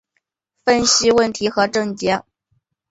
[0.65, 2.23] 分析问题和症结